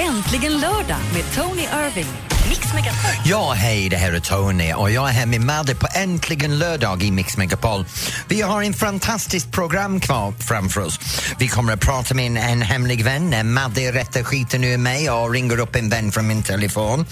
[0.00, 2.06] Äntligen lördag med Tony Irving.
[2.48, 3.10] Mix Megapol.
[3.24, 7.02] Ja, hej, det här är Tony och jag är här med Madde på Äntligen lördag
[7.02, 7.84] i Mix Megapol.
[8.28, 11.00] Vi har en fantastisk program kvar framför oss.
[11.38, 13.52] Vi kommer att prata med en, en hemlig vän.
[13.52, 17.06] Madde rättar skiten ur mig och ringer upp en vän från min telefon.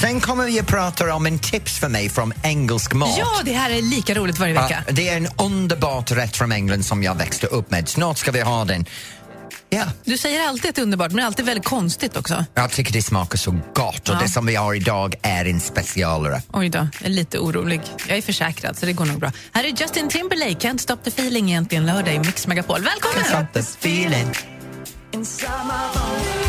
[0.00, 3.18] Sen kommer vi att prata om en tips för mig från engelsk mat.
[3.18, 4.84] Ja, det här är lika roligt varje vecka.
[4.86, 7.88] Ja, det är en underbart rätt från England som jag växte upp med.
[7.88, 8.86] Snart ska vi ha den.
[9.74, 12.44] Ja, Du säger alltid att det är underbart, men det är alltid väldigt konstigt också.
[12.54, 14.18] jag tycker det smakar så gott och Ja.
[14.22, 16.42] det som vi har idag är en specialare.
[16.52, 17.80] Oj då, jag är lite orolig.
[18.08, 19.32] Jag är försäkrad, så det går nog bra.
[19.52, 22.80] Här är Justin Timberlake, Can't Stop the Feeling, egentligen lördag i Mix Megapol.
[22.80, 23.46] Välkommen!
[23.54, 24.32] Feeling.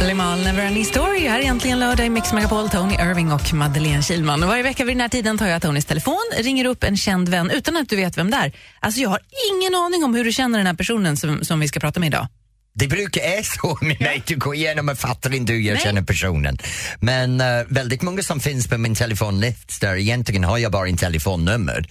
[0.07, 1.27] Limal Never Any Story.
[1.27, 2.69] Här är egentligen lördag i Mix Megapol.
[2.69, 4.43] Tony Irving och Madeleine Kilman.
[4.43, 7.29] Och varje vecka vid den här tiden tar jag Tonys telefon, ringer upp en känd
[7.29, 8.51] vän utan att du vet vem det är.
[8.79, 9.19] Alltså jag har
[9.53, 12.07] ingen aning om hur du känner den här personen som, som vi ska prata med
[12.07, 12.27] idag.
[12.75, 15.83] Det brukar är så med mig, du går igenom och fattar inte hur jag Nej.
[15.83, 16.57] känner personen.
[16.99, 21.85] Men eh, väldigt många som finns på min telefonlista, egentligen har jag bara en telefonnummer.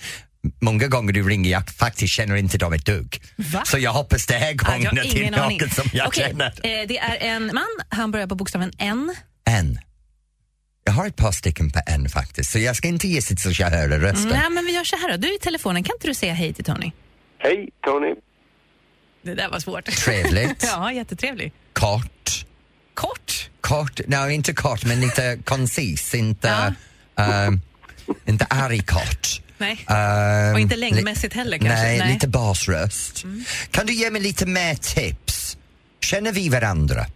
[0.60, 3.22] Många gånger du ringer jag faktiskt känner inte dem ett dugg.
[3.36, 3.62] Va?
[3.66, 5.58] Så jag hoppas det här gången att det är ingen aning.
[5.60, 6.46] någon som jag Okej, känner.
[6.46, 9.14] eh, det är en man, han börjar på bokstaven N.
[9.44, 9.78] En.
[10.84, 13.70] Jag har ett par stycken på en faktiskt, så jag ska inte gissa tills jag
[13.70, 14.28] hör rösten.
[14.28, 15.16] Nej, men vi gör så här då.
[15.16, 16.90] Du är i telefonen, kan inte du säga hej till Tony?
[17.38, 18.14] Hej, Tony.
[19.22, 19.84] Det där var svårt.
[19.84, 20.64] Trevligt.
[20.72, 21.52] ja, jättetrevlig.
[21.72, 22.44] Kort.
[22.94, 23.50] Kort.
[23.60, 26.74] Kort, nej inte kort men lite koncis, inte,
[27.16, 27.60] ehm,
[28.26, 29.40] inte arg kort.
[29.58, 29.84] Nej.
[29.88, 31.74] Ehm, Och inte längdmässigt heller kanske?
[31.82, 32.12] Nej, Nej.
[32.12, 33.24] lite basröst.
[33.70, 35.56] Kan du ge mig lite mer tips?
[36.00, 37.06] Känner vi varandra?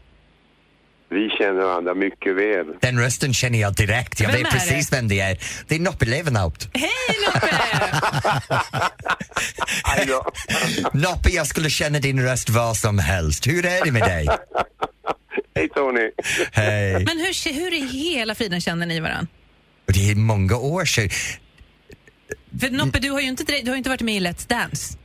[1.08, 2.66] Vi känner varandra mycket väl.
[2.80, 4.20] Den rösten känner jag direkt.
[4.20, 4.96] Jag Vem vet precis det?
[4.96, 5.38] vem det är.
[5.68, 6.68] Det är Noppe Levenhaupt.
[9.84, 10.30] Hej då.
[10.92, 13.46] Noppe, jag skulle känna din röst vad som helst.
[13.46, 14.27] Hur är det med dig?
[15.54, 16.10] Hej, Tony.
[16.52, 16.92] Hej.
[16.92, 19.27] Men hur, hur i hela friden känner ni varandra?
[19.86, 21.10] Det är många år sedan.
[22.60, 24.98] För Noppe, du har ju inte, du har inte varit med i Let's Dance.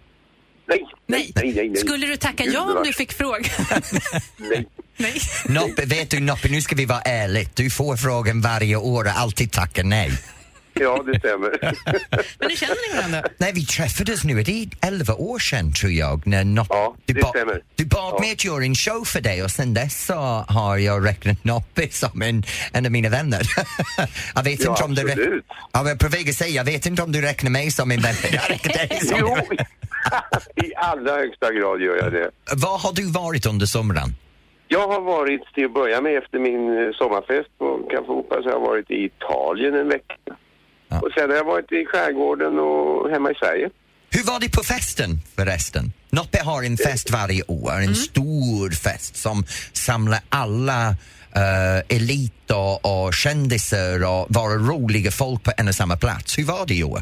[0.68, 1.70] Nej, nej, nej, nej.
[1.70, 1.76] nej.
[1.78, 3.44] Skulle du tacka ja om du fick frågan?
[4.38, 4.68] Nej.
[5.02, 5.22] Nej.
[5.46, 7.50] Noppe, vet du Noppe, nu ska vi vara ärliga.
[7.54, 10.12] Du får frågan varje år och alltid tackar nej.
[10.74, 11.60] Ja, det stämmer.
[12.40, 13.24] Men nu känner ni varandra?
[13.38, 16.28] Nej, vi träffades nu, det är 11 år sedan tror jag.
[16.28, 17.62] När Noppe, Ja, du, det ba- stämmer.
[17.76, 18.20] du bad Ja.
[18.22, 20.14] mig att göra en show för dig och sen dess så
[20.48, 23.42] har jag räknat Noppe som en, en av mina vänner.
[24.36, 25.02] jag vet Ja, inte om du...
[25.12, 25.46] absolut.
[25.74, 28.02] Ja, jag på väg att säga, jag vet inte om du räknar mig som en
[28.02, 29.38] vän, men jag räknar dig som Jo,
[30.66, 32.30] i allra högsta grad gör jag det.
[32.56, 34.16] Var har du varit under sommaren?
[34.74, 38.48] Jag har varit, till att börja med, efter min eh, sommarfest på Café Opera, så
[38.50, 40.16] har jag varit i Italien en vecka.
[40.88, 41.00] Ja.
[41.00, 43.70] Och sen har jag varit i skärgården och hemma i Sverige.
[44.10, 45.84] Hur var det på festen förresten?
[46.10, 49.44] Noppe har en fest varje år, en stor fest som
[49.74, 55.98] samlar alla uh, elit och, och kändisar och bara roliga folk på en och samma
[55.98, 56.38] plats.
[56.38, 57.02] Hur var det i år?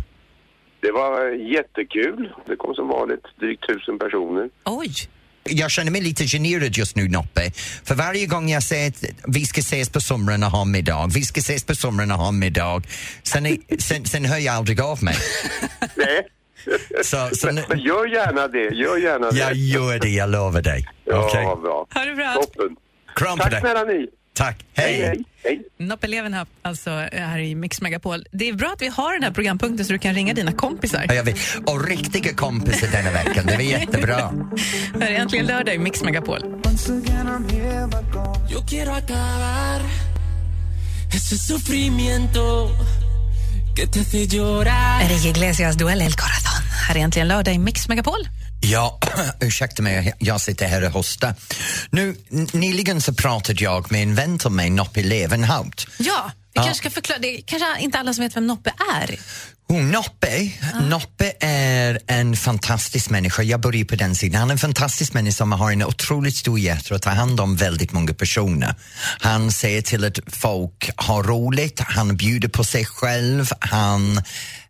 [0.79, 2.33] Det var eh, jättekul.
[2.45, 4.49] Det kom som vanligt drygt tusen personer.
[4.65, 5.18] Oj!
[5.51, 7.51] Jag känner mig lite generad just nu Noppe,
[7.83, 11.21] för varje gång jag säger att vi ska ses på sommaren och ha middag, vi
[11.21, 12.81] ska ses på sommaren och ha middag,
[13.23, 15.15] sen, är, sen, sen hör jag aldrig av mig.
[15.95, 16.27] Nej.
[17.03, 19.37] Så, så nu, Men gör gärna det, gör gärna det.
[19.39, 20.87] jag gör det, jag lovar dig.
[21.05, 21.45] Ja, Okej.
[21.45, 21.87] vad bra.
[21.93, 22.33] Ha det bra!
[22.33, 22.75] Toppen.
[23.15, 23.61] Kram på Tack dig.
[23.61, 24.07] snälla ni.
[24.39, 24.65] Tack.
[24.73, 25.23] Hej, hej.
[25.43, 25.61] hej.
[25.77, 28.25] Noppe Levenhaupt, alltså här i Mix Megapol.
[28.31, 31.05] Det är bra att vi har den här programpunkten så du kan ringa dina kompisar.
[31.07, 31.37] Ja, jag vet.
[31.65, 34.33] Och riktiga kompisar denna veckan, det var jättebra.
[34.93, 36.39] Det här är äntligen lördag i Mix Megapol.
[38.49, 39.81] Yo quiero acabar
[41.13, 42.71] ese sufrimiento
[43.75, 45.01] que te hace llorar.
[45.01, 46.58] Enrique Iglesias, Duell El Corazon.
[46.89, 48.27] Här är äntligen lördag i Mix Megapol.
[48.61, 48.99] Ja,
[49.39, 51.35] ursäkta mig, jag sitter här och hostar.
[51.89, 52.15] Nu,
[52.53, 55.87] nyligen så pratade jag med en vän till mig, Noppe Levenhaupt.
[55.97, 57.19] Ja, vi kanske ska förklara.
[57.19, 59.19] Det är kanske inte alla som vet vem Noppe är.
[59.69, 60.51] Oh, Noppe,
[60.89, 63.43] Noppe är en fantastisk människa.
[63.43, 64.39] Jag börjar på den sidan.
[64.39, 67.55] Han är en fantastisk människa som har en otroligt stor hjärta och tar hand om
[67.55, 68.75] väldigt många personer.
[69.19, 74.21] Han ser till att folk har roligt, han bjuder på sig själv, han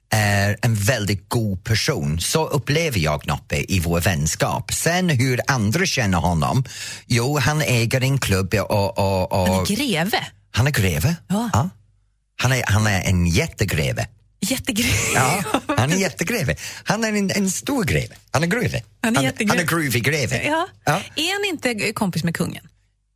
[0.09, 2.19] är en väldigt god person.
[2.19, 4.73] Så upplever jag Noppe i vår vänskap.
[4.73, 6.63] Sen hur andra känner honom,
[7.05, 8.97] jo, han äger en klubb och...
[8.97, 10.27] och, och Han är greve.
[10.51, 11.15] han är greve.
[11.27, 11.69] Ja.
[12.41, 14.07] Han, är, han är en jättegreve.
[14.41, 14.95] Jättegreve.
[15.15, 15.43] Ja,
[15.77, 16.55] han är jättegreve.
[16.83, 18.15] Han är en, en stor greve.
[18.31, 18.81] Han är greve.
[19.01, 19.51] Han är jättegreve.
[19.51, 20.43] han är groovy greve.
[20.45, 20.67] Ja.
[20.85, 21.01] Ja.
[21.15, 22.63] Är han inte kompis med kungen?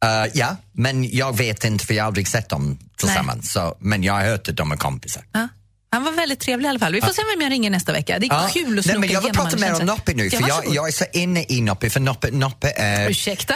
[0.05, 3.51] Uh, ja, men jag vet inte för jag har aldrig sett dem tillsammans.
[3.51, 5.23] Så, men jag har hört att de är kompisar.
[5.31, 5.47] Ja.
[5.93, 6.93] Han var väldigt trevlig i alla fall.
[6.93, 8.19] Vi får se vem jag ringer nästa vecka.
[8.19, 8.49] Det är Ja.
[8.53, 9.85] kul att Nej, snoka men jag vill prata mer om.
[9.85, 10.75] Noppe nu, Ja, för jag, varsågod.
[10.75, 13.09] jag är så inne i Noppe, för Noppe, Noppe är...
[13.09, 13.55] Ursäkta?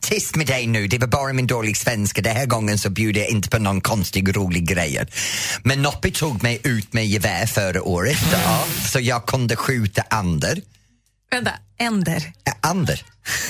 [0.00, 2.22] tyst med dig nu, det var bara min dålig svenska.
[2.22, 5.08] Den här gången så bjuder jag inte på någon konstig rolig grejer.
[5.62, 10.60] Men Noppi tog mig ut med gevär förra året, ja, så jag kunde skjuta ander.
[11.30, 12.32] Vänta, änder.
[12.44, 13.02] Ä, ander?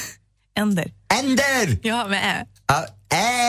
[0.59, 0.91] Änder.
[1.21, 1.79] Änder!
[1.83, 2.47] Ja, med ä.
[2.71, 2.87] Ja,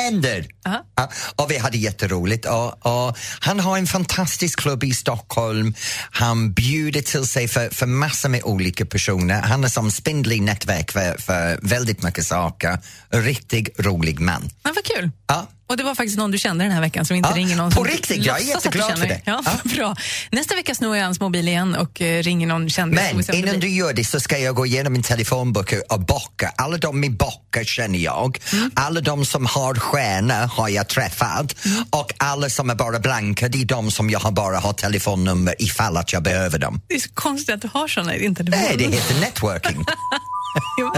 [0.08, 0.48] Änder!
[0.66, 0.86] Aha.
[0.96, 2.46] Ja, och vi hade jätteroligt.
[2.46, 5.74] Och, och han har en fantastisk klubb i Stockholm.
[6.12, 9.42] Han bjuder till sig för, för massor med olika personer.
[9.42, 12.80] Han är som spindel i nätverk för, för väldigt mycket saker.
[13.10, 14.50] Riktigt rolig man.
[14.64, 15.12] Men vad kul.
[15.28, 15.48] Ja.
[15.72, 17.72] Och det var faktiskt någon du kände den här veckan som inte Ja, ringer någon
[17.72, 19.22] på riktigt, jag är jätteglad för det.
[19.26, 19.52] Ja, Ja.
[19.64, 19.96] Bra.
[20.32, 23.00] Nästa vecka snor jag hans mobil igen och eh, ringer någon kändis.
[23.28, 26.54] Men innan du gör det så ska jag gå igenom min telefonbok och bocka.
[26.56, 28.38] Alla de i bocka känner jag.
[28.54, 28.72] Mm.
[28.76, 31.66] Alla de som har stjärnor har jag träffat.
[31.66, 31.84] Mm.
[31.90, 35.56] Och alla som är bara blanka, det är de som jag har bara har telefonnummer
[35.60, 36.82] ifall att jag behöver dem.
[36.88, 38.60] Det är så konstigt att du har såna i din telefon.
[38.68, 39.86] Nej, det heter networking.
[40.78, 40.94] Jag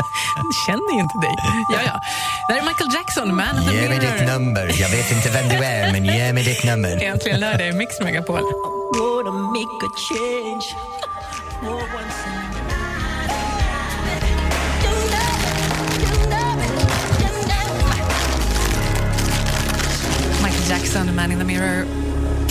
[0.66, 1.36] känner ju inte dig.
[1.70, 2.00] Ja, ja.
[2.48, 4.26] Det här är Michael Jackson, Man in the Ge mig ditt Mirror.
[4.40, 4.72] nummer.
[4.82, 7.04] Jag vet inte vem du är, men ge mig ditt nummer.
[7.04, 8.42] Äntligen lördag i Mix Megapol.
[8.98, 10.66] Gonna make a change.
[11.64, 12.20] No one's
[20.42, 21.86] Michael Jackson, Man in the Mirror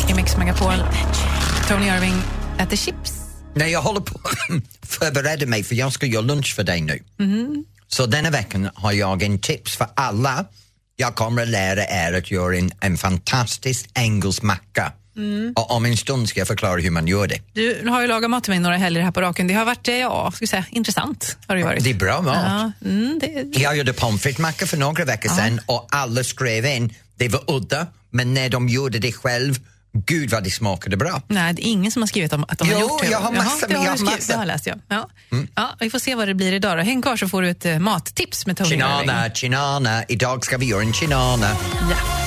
[0.09, 0.75] i Mix Megapol.
[1.69, 2.15] Tony Irving
[2.59, 3.22] äter chips.
[3.55, 7.03] Nej, jag håller på att förbereda mig för jag ska göra lunch för dig nu.
[7.89, 10.45] Så denna veckan har jag en tips för alla.
[10.97, 14.93] Jag kommer att lära er att göra en, en fantastisk engelsk macka.
[15.57, 17.41] Och om en stund ska jag förklara hur man gör det.
[17.53, 19.47] Du har ju lagat mat till mig några helger här på raken.
[19.47, 21.37] Det har varit, eh, ja, ska säga, intressant.
[21.47, 21.85] Har det varit.
[21.85, 22.37] Det är bra mat.
[22.37, 26.95] Ja, mm, det, Jag gjorde pommes frites-macka för några veckor sedan och alla skrev in,
[27.17, 29.59] det var udda, men när de gjorde det själv,
[29.93, 31.23] gud vad det smakade bra.
[31.29, 33.07] nej, det är ingen som har skrivit om att de Jo, har gjort det.
[33.09, 34.15] jag har Jaha, massor, det har jag har skrivit.
[34.15, 34.33] massor.
[34.33, 34.79] Det har läst jag.
[34.89, 35.09] Ja.
[35.55, 36.79] Ja, vi får se vad det blir idag.
[36.79, 36.83] Då.
[36.83, 38.81] Häng kvar så får du ett eh, mattips med Tony Irving.
[39.01, 41.49] Chinana, chinana, idag ska vi göra en chinana.
[41.91, 42.22] Ja.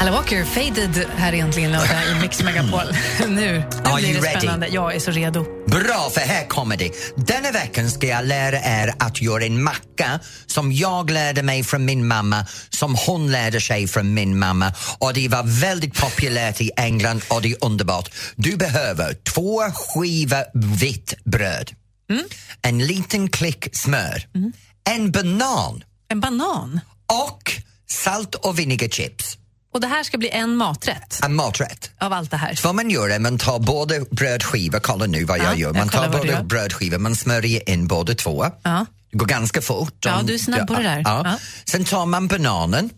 [0.00, 2.80] Alla Walker, Faded, här egentligen lördag i Mix Megapol.
[3.18, 3.62] nu, nu
[3.96, 4.40] blir det ready?
[4.40, 4.68] spännande.
[4.68, 5.46] Jag är så redo.
[5.66, 6.90] Bra, för här kommer det.
[7.16, 11.84] Denna veckan ska jag lära er att göra en macka som jag lärde mig från
[11.84, 16.70] min mamma, som hon lärde sig från min mamma och det var väldigt populärt i
[16.76, 18.10] England och det är underbart.
[18.36, 20.44] Du behöver två skivor
[20.78, 21.70] vitt bröd,
[22.62, 24.24] en liten klick smör,
[24.90, 26.80] en banan En banan.
[27.26, 27.52] och
[27.90, 29.36] salt och vinegarchips.
[29.72, 31.90] Och det här ska bli en maträtt En maträtt.
[32.00, 32.60] av allt det här.
[32.64, 35.76] Vad man gör är man tar båda brödskivor, kolla nu vad jag Ja, gör, jag
[35.76, 36.42] man kollar tar gör.
[36.42, 38.46] brödskivor, man smörjer in båda två.
[38.62, 38.86] Ja.
[39.12, 39.94] Det går ganska fort.
[40.04, 40.96] Ja, du är snabb på det där.
[41.04, 41.10] Ja.
[41.10, 41.20] Ja.
[41.20, 41.38] Mm.
[41.64, 42.90] Sen tar man bananen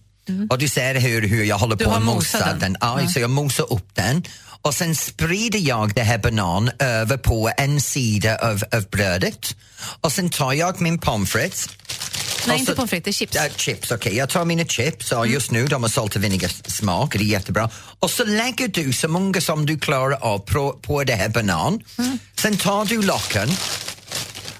[0.50, 2.58] och du ser hur, hur jag håller Du på att mosa den.
[2.58, 2.76] den.
[2.80, 3.08] Ja.
[3.08, 4.22] Så jag mosar upp den
[4.62, 9.56] och sen sprider jag det här banan över på en sida av, av brödet
[10.00, 11.68] och sen tar jag min pommes frites
[12.46, 13.34] Nej, inte pommes frites, chips.
[13.34, 14.16] Ja, chips, okej.
[14.16, 15.32] Jag tar mina chips och Mm.
[15.34, 17.70] just nu de har salt och vinägersmak, det är jättebra.
[17.98, 21.80] Och så lägger du så många som du klarar av på, på det här banan.
[21.98, 22.18] Mm.
[22.36, 23.48] Sen tar du locken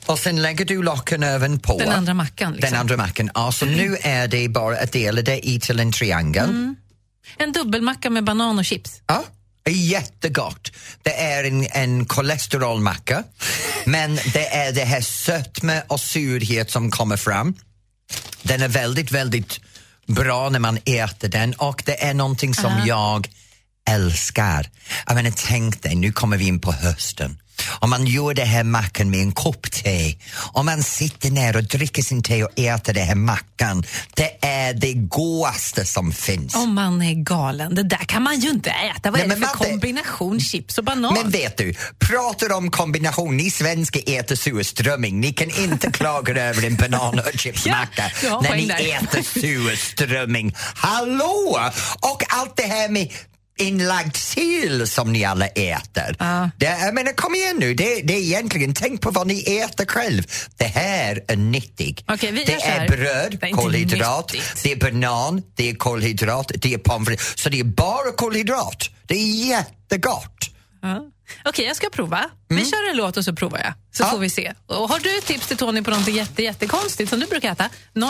[0.07, 2.71] och sen lägger du locken även på Den andra mackan, liksom.
[2.71, 3.31] Den andra mackan.
[3.35, 6.49] Ja, så nu är det bara att dela det i till en triangel.
[6.51, 6.77] Mm.
[7.39, 9.01] En dubbelmacka med banan och chips.
[9.07, 9.25] Ja,
[9.71, 10.73] jättegott.
[11.03, 13.25] Det är en, en kolesterolmacka,
[13.85, 17.55] men det är det här sötma och surhet som kommer fram.
[18.43, 19.61] Den är väldigt, väldigt
[20.07, 23.29] bra när man äter den och det är någonting som jag
[23.91, 24.71] älskar.
[25.07, 27.42] Jag menar, tänk dig, nu kommer vi in på hösten.
[27.81, 30.15] Om man gör det här mackan med en kopp te,
[30.53, 34.75] om man sitter ner och dricker sin te och äter det här mackan, det är
[34.75, 36.55] det godaste som finns.
[36.55, 37.75] Om man är galen.
[37.75, 39.11] Det där kan man ju inte äta.
[39.11, 41.15] Vad Nej, är det för Madde- kombination chips och banan?
[41.15, 46.67] Men vet du, pratar om kombination, ni svenskar äter surströmming, ni kan inte klaga över
[46.67, 48.77] en banan och chipsmacka Ja, när ni där.
[49.03, 50.55] äter surströmming.
[50.75, 51.61] Hallå!
[52.01, 53.09] Och allt det här med
[53.59, 56.17] inlagd sill som ni alla äter.
[56.19, 56.51] Ja.
[56.57, 59.87] Det, jag menar, kom igen nu, det, det är egentligen, tänk på vad ni äter
[59.87, 60.23] själv.
[60.57, 62.05] Det här är nyttigt.
[62.09, 62.17] Gör
[62.47, 67.09] det är bröd, Det är kolhydrat, det är banan, det är kolhydrat, det är pommes
[67.09, 67.43] frites.
[67.43, 68.89] Så det är bara kolhydrat.
[69.07, 70.51] Det är jättegott.
[70.83, 71.05] Ja.
[71.45, 72.25] Okej, jag ska prova.
[72.49, 73.73] Vi kör en låt och så provar jag.
[73.93, 74.09] Så Mm.
[74.09, 74.11] Ja.
[74.11, 74.53] får vi se.
[74.67, 77.69] Och har du tips till Tony på något jätte, jättekonstigt som du brukar äta?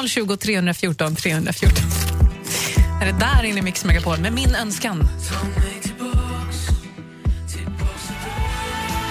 [0.08, 2.21] 020 314 314.
[3.00, 5.08] Är det där inne i Mix Megapol med min önskan?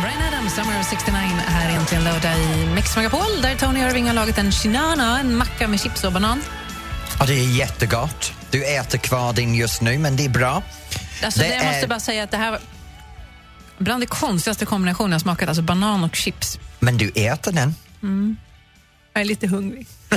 [0.01, 1.15] Brian Adams, Summer of 69,
[1.47, 5.35] här är äntligen lördag i Mix Megapol där Tony Irving har lagat en chinana, en
[5.35, 6.41] macka med chips och banan.
[7.19, 8.33] Ja, det är jättegott.
[8.51, 10.63] Du äter kvar din just nu, men det är bra.
[11.23, 12.59] Alltså, Det jag måste är- bara säga att det här
[13.77, 16.59] bland det konstigaste kombinationen jag smakat, alltså banan och chips.
[16.79, 17.75] Men du äter den.
[19.13, 19.87] Jag är lite hungrig.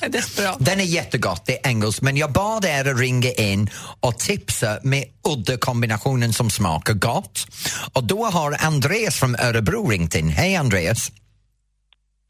[0.00, 0.56] jag är desperat.
[0.60, 3.68] Den är jättegott, det är engelskt, men jag bad er att ringa in
[4.00, 7.46] och tipsa med udda kombinationen som smakar gott.
[7.92, 10.28] Och då har Andreas från Örebro ringt in.
[10.28, 11.12] Hej Andreas!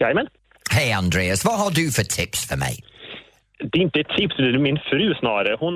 [0.00, 0.27] Jajamän.
[0.71, 2.85] Hej Andreas, vad har du för tips för mig?
[3.73, 5.57] Det är inte ett tips, det är min fru snarare.
[5.61, 5.75] Hon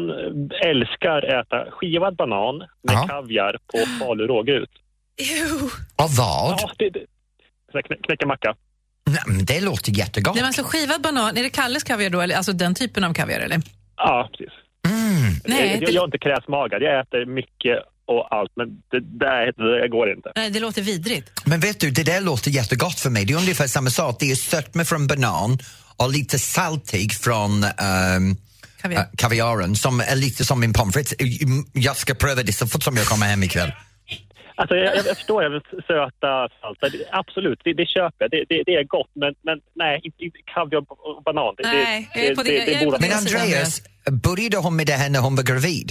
[0.64, 3.06] älskar äta skivad banan med Ja.
[3.08, 4.70] kaviar på falu rågryt.
[5.96, 6.58] Och vad?
[6.60, 7.06] Ja, det, det.
[7.86, 8.54] Knä, knäcka macka.
[9.04, 10.34] Nej, men det låter jättegott.
[10.34, 12.20] Nej, men alltså skivad banan, är det Kalles kaviar då?
[12.20, 13.62] Eller, alltså den typen av kaviar eller?
[13.96, 14.52] Ja, precis.
[15.44, 16.82] Nej, jag, jag har inte kräsmagad.
[16.82, 20.32] Jag äter mycket och allt, men det, det, det går inte.
[20.36, 21.30] Nej, det låter vidrigt.
[21.44, 23.24] Men vet du, det där låter jättegott för mig.
[23.24, 24.16] Det är ungefär samma sak.
[24.20, 25.58] Det är sötma från banan
[25.96, 28.36] och lite saltig från ehm,
[28.82, 29.00] Kaviar.
[29.00, 31.14] äh, kaviaren som är lite som min pommes frites.
[31.72, 33.72] Jag ska pröva det så fort som jag kommer hem ikväll.
[34.54, 36.88] Alltså, jag, jag förstår, jag vill söta, salta.
[36.88, 38.30] Det- Absolut, det, det köper jag.
[38.30, 41.54] Det, det, det är gott, men, men nej, inte, kaviar och banan.
[41.56, 43.82] Det, Nej, jag är på det- jag är på Men det sidan, Andreas,
[44.26, 45.88] började hon med det här när hon var gravid?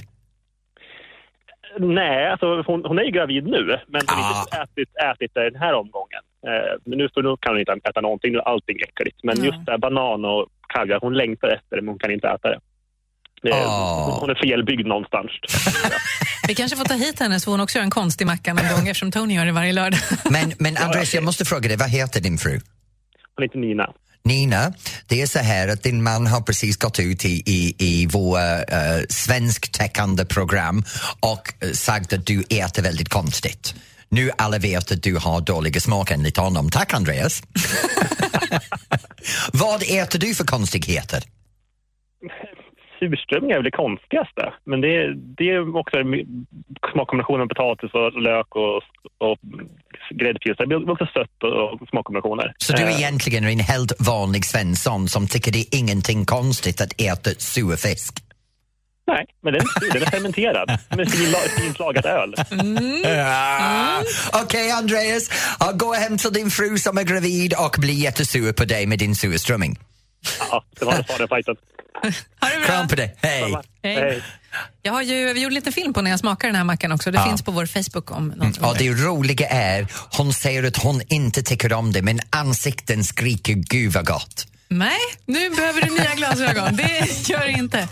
[1.80, 4.41] Nej, alltså hon, hon är ju gravid nu, men hon har Ah.
[4.44, 6.22] inte ätit, ätit det den här omgången.
[6.48, 9.18] Eh, men nu, för nu kan hon inte äta någonting, nu är allting äckligt.
[9.24, 9.48] Men Nej.
[9.48, 12.50] just det här, banan och kaviar, hon längtar efter det, men hon kan inte äta
[12.50, 12.60] det.
[13.41, 15.32] det hon, hon är felbyggd någonstans.
[16.51, 18.88] Vi kanske får ta hit henne så hon också göra en konstig macka någon gång
[18.88, 20.00] eftersom Tony gör det varje lördag.
[20.29, 22.62] Men, men Andreas, jag måste fråga dig, vad heter din fru?
[23.36, 23.89] Hon heter Nina.
[24.24, 24.74] Nina,
[25.08, 28.58] det är så här att din man har precis gått ut i, i, i våra
[28.58, 30.84] uh, svensktäckande program
[31.20, 33.75] och uh, sagt att du äter väldigt konstigt.
[34.10, 36.70] Nu alla vet att du har dåliga smak enligt honom.
[36.70, 37.43] Tack Andreas!
[39.53, 41.24] Vad äter du för konstigheter?
[43.01, 46.10] Surströmming är väl det konstigaste, men det, det är också en
[46.91, 48.75] smakkombinationen potatis och lök och,
[49.27, 49.38] och
[50.10, 50.53] gräddfil.
[50.55, 52.53] Så det blir också sött och, och smakkombinationer.
[52.58, 56.81] Så du är Eh, egentligen en helt vanlig svensson som tycker det är ingenting konstigt
[56.81, 58.13] att äta surfisk?
[59.08, 62.36] Nej, men den, den är fermenterad med fin, fint lagad öl.
[63.05, 64.03] Ah.
[64.43, 65.29] Okej Andreas,
[65.63, 69.00] uh, gå hem till din fru som är gravid och bli jättesur på dig med
[69.00, 69.79] din surströmming.
[70.51, 71.60] Ja, det var det svaret.
[71.93, 72.10] Ha
[72.50, 72.65] det bra.
[72.67, 73.55] Kram på dig, hej!
[73.83, 73.95] Hej.
[73.95, 74.24] Hej.
[74.81, 77.12] Jag har ju, vi gjorde lite film på när jag smakar den här mackan också.
[77.12, 77.25] Det Ja.
[77.25, 81.43] finns på vår Facebook om någon Ja, det roliga är, hon säger att hon inte
[81.43, 84.48] tycker om det men ansikten skriker gud vad gott.
[84.67, 86.75] Nej, nu behöver du nya glasögon.
[86.75, 87.88] Det gör det inte.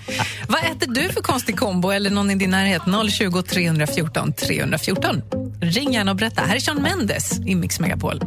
[0.48, 2.82] Vad äter du för konstig kombo eller någon i din närhet?
[3.12, 5.22] 020 314 314.
[5.62, 6.42] Ring gärna och berätta.
[6.42, 8.22] Här är Sean Mendes i Mix Megapol.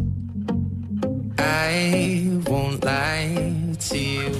[1.73, 4.31] I won't lie to you.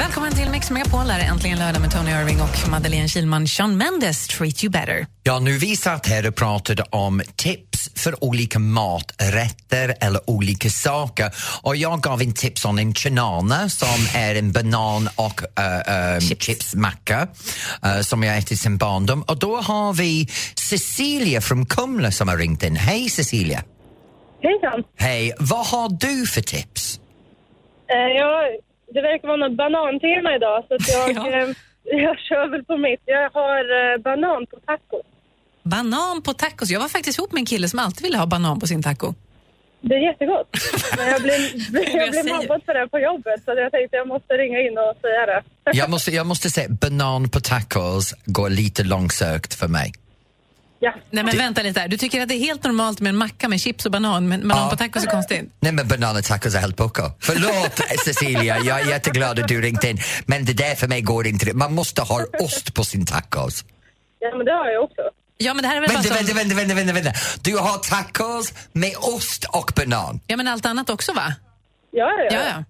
[0.00, 1.00] Välkommen till Mix Megapol.
[1.00, 3.46] Här är äntligen lördag med Tony Irving och Madeleine Kilman.
[3.46, 5.06] Sean Mendes, Treat You Better.
[5.22, 11.30] Ja, nu vi satt här och pratade om tips för olika maträtter eller olika saker
[11.62, 16.44] och jag gav en tips om en chinana som är en banan och uh, Chips.
[16.44, 17.28] chipsmacka
[17.84, 22.36] eh, som jag ätit sen barndom och då har vi Cecilia från Kumla som har
[22.36, 22.76] ringt in.
[22.76, 23.62] Hej Cecilia!
[24.42, 24.84] Hejsan!
[24.96, 27.00] Hej, vad har du för tips?
[27.90, 28.42] Eh, ja,
[28.94, 31.22] det verkar vara något banantema idag så att jag, Ja.
[31.42, 31.48] eh,
[32.06, 33.02] jag kör väl på mitt.
[33.04, 35.06] Jag har eh, banan på tacos.
[35.62, 36.70] Banan på tacos.
[36.70, 39.14] Jag var faktiskt ihop med en kille som alltid ville ha banan på sin taco.
[39.80, 40.48] Det är jättegott.
[40.98, 41.40] Men jag blev,
[41.94, 44.94] jag blev mobbad för det på jobbet så jag tänkte jag måste ringa in och
[45.00, 45.42] säga det.
[45.78, 49.92] Jag måste, jag måste säga, banan på tacos går lite långsökt för mig.
[50.82, 50.94] Ja.
[51.10, 51.88] Nej men vänta lite här.
[51.88, 54.48] Du tycker att det är helt normalt med en macka med chips och banan, men
[54.48, 54.70] banan Ja.
[54.70, 55.52] på tacos är konstigt?
[55.60, 57.02] Nej men bananatacos är helt pucko.
[57.20, 59.98] Förlåt Cecilia, jag är jätteglad att du ringt in.
[60.26, 61.52] Men det där för mig går inte.
[61.54, 63.64] Man måste ha ost på sin tacos.
[64.18, 65.02] ja, men det har jag också.
[65.38, 66.26] Ja men det här är väl Vänta, bara som...
[66.36, 67.12] vänta, vänta, vänta, vänta, vänta.
[67.42, 70.20] Du har tacos med ost och banan.
[70.26, 71.34] Ja men allt annat också va?
[71.90, 72.36] Ja, ja.
[72.36, 72.64] Ja, ja.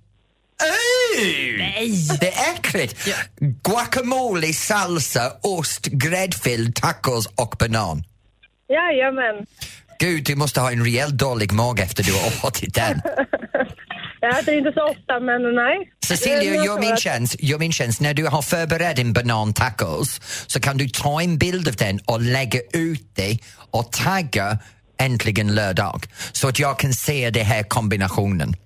[0.60, 2.18] Nej!
[2.20, 3.08] Det är äckligt.
[3.38, 8.04] Guacamole, salsa, ost, gräddfil, tacos och banan.
[8.68, 9.46] Jajamän.
[9.98, 13.00] Gud, du måste ha en rejält dålig mage efter du har ätit den.
[14.22, 15.92] Jag äter inte så ofta, men nej.
[16.06, 18.00] Cecilia, gör min tjänst, gör min tjänst.
[18.00, 22.20] När du har förberett en banantacos så kan du ta en bild av den och
[22.20, 23.38] lägga ut det
[23.70, 24.58] och tagga
[25.00, 28.56] Äntligen lördag så att jag kan se den här kombinationen.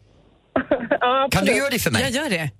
[1.00, 2.02] ja, Kan du göra det för mig?
[2.02, 2.50] Jag gör det.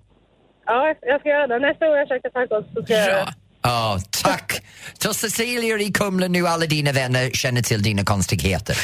[0.66, 1.58] Ja, jag ska göra det.
[1.58, 3.34] Nästa gång jag käkar tacos så ska jag göra det.
[3.62, 4.62] Ja, tack!
[4.98, 8.76] Så Cecilia i Kumla, nu alla dina vänner känner till dina konstigheter.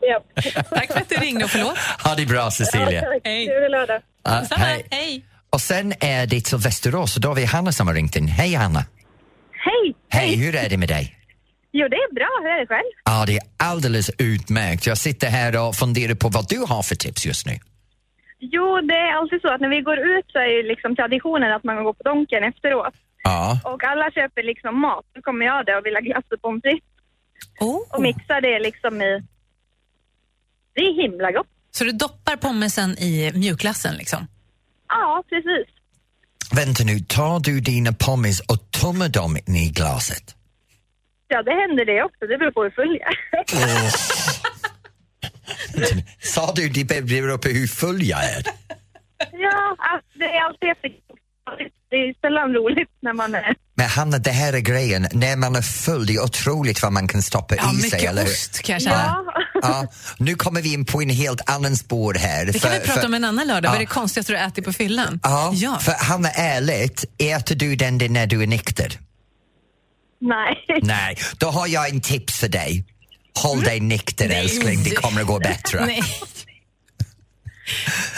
[0.00, 0.42] Ja.
[0.70, 1.78] Tack för att du ringde och förlåt.
[2.04, 3.00] Ha det bra Cecilia.
[3.00, 3.20] tack.
[3.24, 3.46] Hej.
[3.46, 4.02] Trevlig lördag.
[4.24, 4.86] Ja, hej.
[4.90, 5.24] Hej.
[5.50, 8.28] Och sen är det till Västerås och då har vi Hanna som har ringt in.
[8.28, 8.84] Hej Hanna!
[9.52, 9.94] Hej!
[10.08, 11.14] Hej, hur är det med dig?
[11.72, 12.28] Jo, det är bra.
[12.42, 12.92] Hur är det själv?
[13.04, 14.86] Ja, det är alldeles utmärkt.
[14.86, 17.58] Jag sitter här och funderar på vad du har för tips just nu.
[18.38, 21.52] Jo, det är alltid så att när vi går ut så är ju liksom traditionen
[21.52, 22.94] att man går på Donken efteråt.
[23.24, 23.60] Ja.
[23.64, 25.04] Och alla köper liksom mat.
[25.14, 26.88] Då kommer jag där och vill ha glass och pommes frites
[27.60, 27.94] Oh.
[27.94, 29.22] och mixar det liksom i...
[30.74, 31.46] Det är himla gott.
[31.70, 34.26] Så du doppar pommesen i mjukglassen liksom?
[34.88, 35.74] Ja, precis.
[36.54, 40.34] Vänta nu, tar du dina pommes och tummar dem i glaset?
[41.28, 42.26] Ja, det händer det också.
[42.26, 44.37] Det beror på hur full jag är.
[46.22, 48.42] Sa du det beror på hur full jag är?
[49.32, 50.90] Ja, alltså, det är alltid efter...
[51.90, 53.54] Det är sällan roligt när man är...
[53.74, 55.08] Men Hanna, det här är grejen.
[55.12, 57.82] När man är full, det är otroligt vad man kan stoppa Ja, i sig.
[57.82, 58.30] mycket eller hur?
[58.30, 59.24] ost kan jag känna.
[59.24, 59.42] Ja.
[59.62, 59.86] Ja,
[60.18, 62.46] nu kommer vi in på en helt annan spår här.
[62.46, 63.68] Det kan vi prata om en annan lördag.
[63.70, 65.20] Vad är det konstigaste du ätit på fyllan?
[65.22, 65.78] Ja, ja.
[65.78, 68.98] för Hanna, ärligt, äter du den när du är nykter?
[70.20, 70.64] Nej.
[70.82, 72.84] Nej, då har jag en tips för dig.
[73.34, 75.88] Håll dig nykter älskling, det kommer att gå bättre.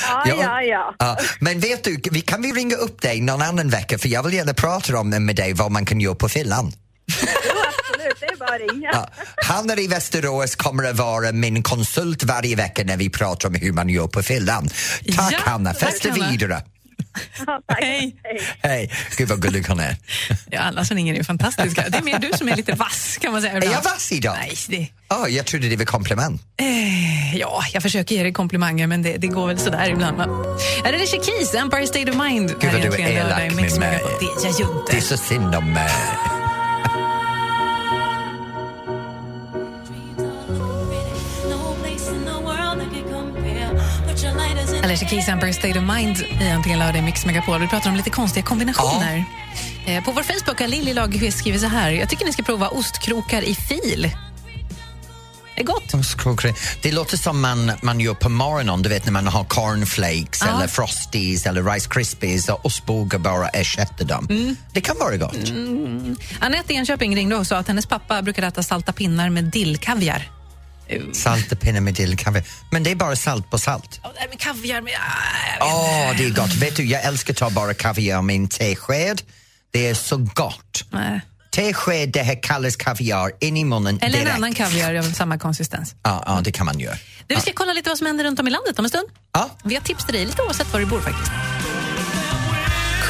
[0.08, 0.62] Ja, Ja.
[0.62, 1.18] ja, ja.
[1.40, 4.34] Men vet du, vi, kan vi ringa upp dig någon annan vecka för jag vill
[4.34, 6.72] gärna prata om med dig vad man kan göra på fyllan.
[7.08, 8.20] Absolut.
[8.20, 8.90] Det är bara att ringa.
[8.92, 13.54] Ja, Hanna i Västerås kommer att vara min konsult varje vecka när vi pratar om
[13.54, 14.68] hur man gör på fyllan.
[15.16, 16.30] Tack Ja, Hanna, festa Hanna.
[16.30, 16.62] vidare.
[17.46, 17.78] Ja, tack.
[17.84, 18.16] Hej.
[18.24, 18.40] Hej.
[18.62, 19.96] Hej, gud vad gullig hon är.
[20.50, 21.88] Ja, alla som ringer är fantastiska.
[21.88, 23.52] Det är mer du som är lite vass kan man säga.
[23.52, 24.36] Är jag vass idag?
[24.38, 26.38] Nej, det, Oh, jag trodde det var komplimang.
[26.60, 30.16] eh, ja, jag försöker ge dig komplimanger men det, det går väl sådär ibland.
[30.16, 30.24] Va?
[30.84, 32.54] Är det Alicia Keys, Empire State of Mind?
[32.60, 34.00] Gud vad du är elak med mig.
[34.20, 34.92] Det är jag ju inte.
[34.92, 35.90] Det är så synd om mig.
[44.90, 47.60] Alicia Keys, Empire State of Mind i Äntligen lördag i Mix Megapol.
[47.60, 49.24] Vi pratar om lite konstiga kombinationer.
[49.86, 51.90] Eh, På vår Facebook har Lilly Lagerqvist skrivit så här.
[51.90, 54.10] Jag tycker ni ska prova ostkrokar i fil.
[55.54, 55.94] Det är gott.
[55.94, 56.54] Ostkokare.
[56.82, 60.56] Det låter som man, man gör på morgonen, du vet när man har cornflakes Ja.
[60.56, 64.26] eller frosties eller rice krispies och ostbågar bara ersätter dem.
[64.30, 64.56] Mm.
[64.72, 65.36] Det kan vara gott.
[66.40, 70.30] Anette i Enköping ringde och sa att hennes pappa brukar äta salta pinnar med dillkaviar.
[71.12, 72.44] Salta pinnar med dillkaviar.
[72.70, 74.00] Men det är bara salt på salt.
[74.30, 74.92] Med kaviar med...
[74.94, 76.22] ah, vet Åh, inte.
[76.22, 76.54] det är gott.
[76.54, 79.22] Vet du, jag älskar att ta bara kaviar med en tesked.
[79.70, 80.84] Det är så gott.
[80.90, 81.20] Nej.
[81.50, 84.36] Tesked, det här kallas kaviar, in i munnen Eller en direkt.
[84.36, 85.94] annan kaviar av samma konsistens.
[86.02, 86.94] Ja, ja, det kan man göra.
[87.26, 89.08] Du, vi ska kolla lite vad som händer runt om i landet om en stund.
[89.64, 91.30] Vi har tips till dig, lite oavsett var du bor faktiskt.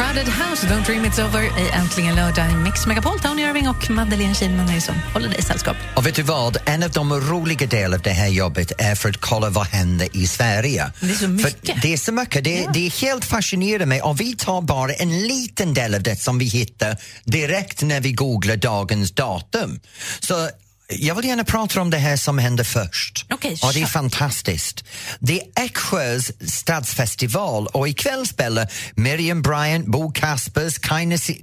[0.00, 3.20] Crowded House, Don't Dream It's Over i Äntligen lördag i Mix Megapol.
[3.20, 5.76] Tony Irving och Madeleine Kihlman är som håller dig sällskap.
[5.96, 6.56] Och vet du vad?
[6.64, 10.08] En av de roliga delarna av det här jobbet är för att kolla vad händer
[10.16, 10.92] i Sverige.
[11.00, 11.74] Det är så mycket.
[11.74, 12.44] För det är så mycket.
[12.44, 16.38] Det, det är helt fascinerande och vi tar bara en liten del av det som
[16.38, 19.80] vi hittar direkt när vi googlar dagens datum.
[20.20, 20.48] Så
[20.90, 23.26] jag vill gärna prata om det här som hände först.
[23.30, 24.84] Okej, och det är fantastiskt.
[25.18, 30.78] Det är Eksjös stadsfestival och ikväll spelar Miriam Bryant, Bo Kaspers,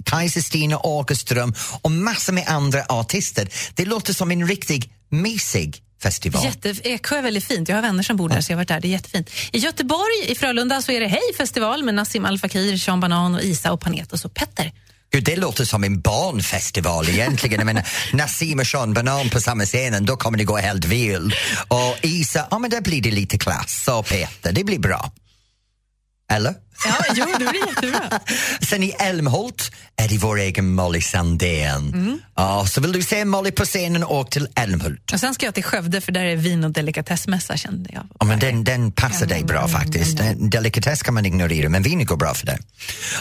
[0.04, 3.48] Kajsa Stina Åkerström och massor med andra artister.
[3.74, 6.44] Det låter som en riktig mysig festival.
[6.44, 7.68] Jätte, Eksjö är väldigt fint.
[7.68, 8.80] Jag har vänner som bor där så jag har varit där.
[8.80, 9.30] Det är jättefint.
[9.52, 13.34] I Göteborg, i Frölunda, så är det Hej festival med Nassim Al Fakir, Sean Banan,
[13.34, 14.72] och Isa och Panetos och Petter.
[15.10, 17.58] Gud, det låter som en barnfestival egentligen.
[17.58, 21.34] Jag menar, Nassim och Sean Banan på samma scenen, då kommer det gå helt vilt.
[21.68, 25.12] Och Isa, ja men där blir det lite klass och Peter, det blir bra.
[26.30, 26.54] Eller?
[26.84, 28.20] Ja, jo, det blir jättebra.
[28.68, 32.20] Sen i Älmhult är det vår egen Molly Sandén.
[32.36, 35.12] Ja, så vill du se Molly på scenen, åk till Älmhult.
[35.12, 38.06] Och sen ska jag till Skövde för där är vin och delikatessmässa kände jag.
[38.20, 40.20] Ja, men den, den passar dig bra faktiskt.
[40.20, 42.58] En Delikatess kan man ignorera, men vin går bra för det.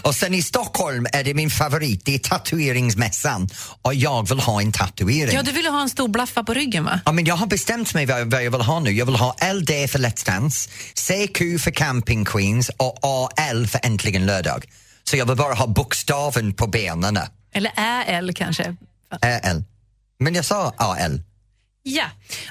[0.01, 3.49] Och sen i Stockholm är det min favorit, det är tatueringsmässan.
[3.81, 5.35] Och jag vill ha en tatuering.
[5.35, 6.99] Ja, du ville ha en stor blaffa på ryggen va?
[7.05, 8.91] Ja, men jag har bestämt mig vad, vad jag vill ha nu.
[8.91, 14.25] Jag vill ha LD för Let's Dance, CQ för Camping Queens och AL för Äntligen
[14.25, 14.65] lördag.
[15.03, 17.19] Så jag vill bara ha bokstaven på benen.
[17.53, 18.75] Eller ÄL kanske?
[19.21, 19.63] AL.
[20.19, 21.21] Men jag sa AL.
[21.83, 22.05] Ja,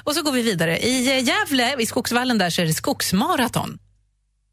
[0.04, 0.78] och så går vi vidare.
[0.78, 3.78] I eh, Gävle, i Skogsvallen där, så är det skogsmaraton.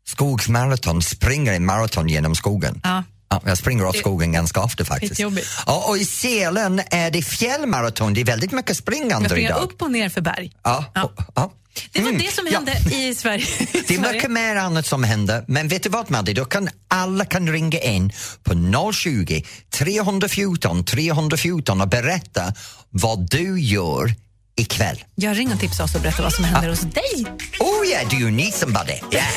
[0.07, 2.81] Skogsmaraton, springer en maraton genom skogen.
[2.83, 3.03] Ja.
[3.29, 5.19] Ja, jag springer av skogen ganska ofta faktiskt.
[5.65, 9.63] Ja, och i Sälen är det fjällmaraton, det är väldigt mycket springande springer idag.
[9.63, 10.51] upp och ner för berg.
[10.63, 11.03] Ja, Ja.
[11.03, 11.51] och- ja.
[11.91, 12.53] Det var Mm, det som ja.
[12.53, 13.45] hände i Sverige.
[13.87, 16.33] Det är mycket mer annat som händer, men vet du vad Madde?
[16.33, 18.11] Då kan alla kan ringa in
[18.43, 18.53] på
[18.93, 22.53] 020 314 314 och berätta
[22.89, 24.13] vad du gör
[24.57, 25.03] ikväll?
[25.15, 27.25] Jag ring och tipsa oss och berätta vad som händer hos dig.
[27.59, 28.93] Oh yeah, do you need somebody?
[29.11, 29.27] Yeah.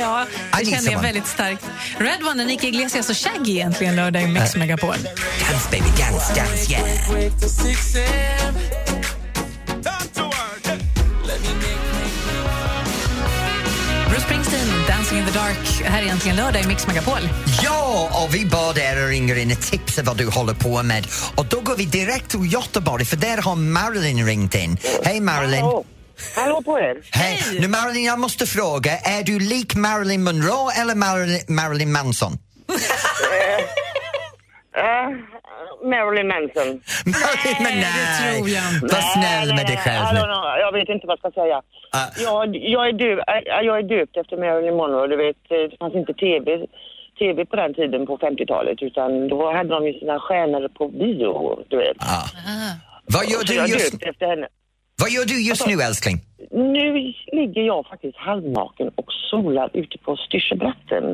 [0.00, 1.02] Ja, det I need känner jag someone.
[1.06, 1.64] väldigt starkt.
[1.98, 4.96] Red One, Enrique Iglesias och Shaggy egentligen lördag i Mix Megapol.
[5.50, 6.86] Dance baby, dance, dance, yeah.
[14.46, 15.82] Springsteen, Dancing in the Dark.
[15.84, 17.18] Här är egentligen lördag i Mix Megapol.
[17.62, 21.06] Ja, och vi bad er att ringa in och tipsa vad du håller på med.
[21.36, 24.76] Och då går vi direkt till Göteborg för där har Marilyn ringt in.
[25.04, 25.60] Hej Marilyn!
[25.60, 25.84] Hallå.
[26.36, 26.96] Hallå på er.
[27.10, 27.58] Hej!
[27.60, 32.32] Nu Marilyn, jag måste fråga, är du lik Marilyn Monroe eller Marilyn, Marilyn Manson?
[32.32, 32.38] Uh,
[35.94, 36.68] Marilyn Manson.
[37.14, 38.16] Marilyn, men det nej!
[38.18, 38.94] tror jag inte.
[38.94, 40.20] Var snäll med dig själv nu.
[40.64, 41.58] Jag vet inte vad jag ska säga.
[41.98, 42.06] Ah.
[42.28, 45.06] Jag, jag, är döp, äh, jag är döpt efter Marilyn Monroe.
[45.12, 46.46] Du vet, eh, det fanns inte TV,
[47.18, 51.32] TV på den tiden på 50-talet utan då hade de ju sina stjärnor på bio,
[51.68, 51.96] du vet.
[51.98, 52.20] Ja.
[53.14, 54.46] Vad gör du just, döpt efter henne.
[55.02, 56.16] vad gör du just nu älskling?
[56.50, 61.04] Nu ligger jag faktiskt halvnaken och solar ute på styrsöbrätten.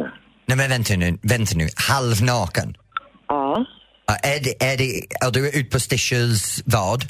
[0.46, 2.68] Nej men vänta nu, vänta nu, halvnaken.
[3.28, 3.42] Ja.
[3.58, 3.66] Ja,
[4.06, 7.04] är, det, är, det, är du ute på Stichels vad?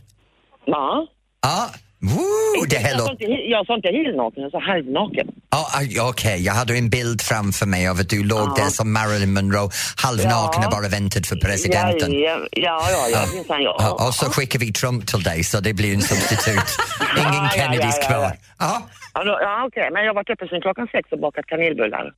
[0.65, 1.07] Ja.
[1.43, 5.27] Ja, Woo, det här jag, sa inte, jag sa inte helnaken, jag sa halvnaken.
[5.49, 8.55] Ah, Okej, jag hade en bild framför mig av att du låg Ja.
[8.57, 10.67] där som Marilyn Monroe, halvnaken Ja.
[10.67, 12.13] och bara väntade för presidenten.
[12.13, 13.77] Ja, ja, ja, ja, minsann ja.
[13.79, 16.69] Ja, och så skickar vi Trump till dig så det blir en substitut.
[17.19, 18.33] Ingen Kennedys kvar.
[18.59, 18.83] Ja.
[19.15, 22.13] Ja, ja okej, men jag har varit uppe sedan klockan sex och bakat kanelbullar.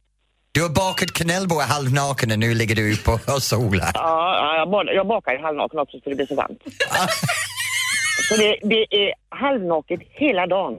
[0.55, 3.91] Du har bakat kanelbulle halvnaken och nu ligger du ute på och solar.
[3.95, 6.59] Ja, ja jag, jag bakar halvnaken också för det blir så varmt.
[8.29, 10.75] Så det, det är halvnaket hela dagen.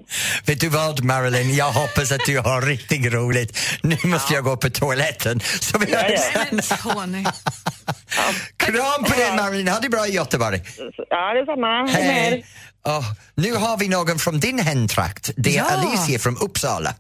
[0.46, 3.60] Vet du vad Marilyn, jag hoppas att du har riktigt roligt.
[3.84, 5.40] Nu måste jag gå på toaletten.
[5.40, 8.34] Så vi Ja, hörs ja.
[8.58, 10.62] Kram på dig Marilyn, ha det bra i Göteborg.
[11.10, 11.88] Ja, detsamma.
[11.88, 12.46] Hej!
[12.88, 13.04] Åh,
[13.36, 15.32] nu har vi någon från din hemtrakt.
[15.38, 15.64] Det är Ja.
[15.64, 16.94] Alicia från Uppsala.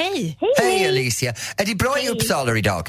[0.00, 0.38] Hej!
[0.58, 1.30] Hej Alicia!
[1.60, 2.84] Är det bra i Uppsala idag?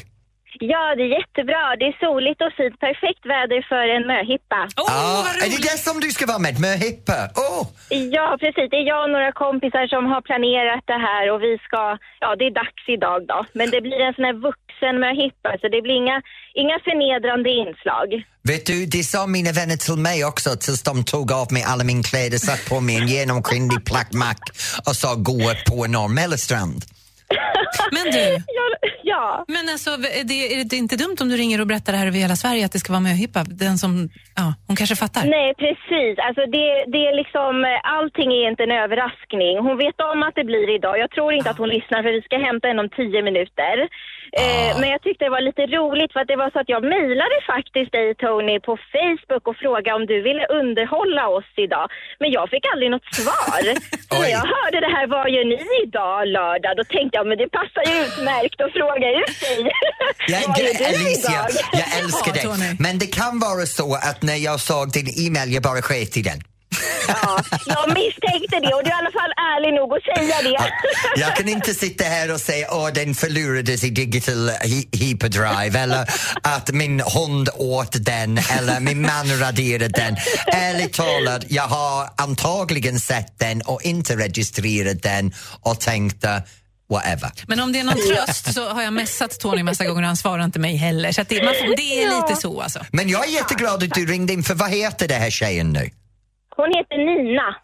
[0.72, 1.62] Ja, det är jättebra.
[1.80, 2.76] Det är soligt och fint.
[2.86, 4.60] Perfekt väder för en möhippa.
[4.82, 6.54] Åh, Ja, vad är det det som du ska vara med?
[6.64, 7.18] Med hippa?
[7.46, 7.62] Åh!
[8.16, 8.66] Ja, precis.
[8.72, 11.82] Det är jag och några kompisar som har planerat det här och vi ska,
[12.24, 13.38] ja det är dags idag då.
[13.58, 16.18] Men det blir en sån här vuxen möhippa så det blir inga,
[16.62, 18.08] inga förnedrande inslag.
[18.50, 21.84] Vet du, det sa mina vänner till mig också tills de tog av mig alla
[21.90, 24.42] mina kläder, satt på mig en genomskinlig plackmack
[24.88, 26.80] och sa gå på en normal strand.
[27.96, 28.22] Men du,
[28.58, 28.64] Ja,
[29.02, 29.44] ja.
[29.48, 32.06] men alltså, är det, är det inte dumt om du ringer och berättar det här
[32.06, 33.40] över hela Sverige att det ska vara möhippa?
[33.64, 34.08] Den som,
[34.40, 35.22] ja, hon kanske fattar.
[35.38, 36.14] Nej, precis.
[36.26, 37.52] Alltså det, det är liksom,
[37.98, 39.54] allting är inte en överraskning.
[39.66, 40.98] Hon vet om att det blir idag.
[40.98, 43.76] Jag tror inte att hon lyssnar för vi ska hämta henne om tio minuter.
[44.32, 46.82] Eh, men jag tyckte det var lite roligt för att det var så att jag
[46.84, 51.86] mejlade faktiskt dig Tony på Facebook och frågade om du ville underhålla oss idag.
[52.20, 53.62] Men jag fick aldrig något svar.
[54.08, 56.76] så när jag hörde det här, vad gör ni idag lördag?
[56.76, 59.72] Då tänkte jag, men det passar ju utmärkt att fråga ut dig.
[60.28, 62.76] Jag, du Alicia, jag älskar Ja, dig.
[62.78, 66.22] Men det kan vara så att när jag såg din e-mail, jag bara sket i
[66.22, 66.42] den.
[67.08, 70.70] Ja, jag misstänkte det och du är i alla fall ärlig nog att säga det.
[71.20, 76.08] Jag kan inte sitta här och säga att den förlorades i digital hy- hyperdrive eller
[76.42, 80.16] att min hund åt den eller min man raderade den.
[80.52, 86.42] Ärligt talat, jag har antagligen sett den och inte registrerat den och tänkte
[86.90, 87.30] whatever.
[87.46, 87.94] Men om det är någon
[88.26, 91.12] tröst så har jag messat Tony massa gånger och han svarar inte mig heller.
[91.12, 92.80] Så att det, man får, det är lite så alltså.
[92.92, 95.90] Men jag är jätteglad att du ringde in för vad heter det här tjejen nu?
[96.56, 97.56] Hon heter Nina.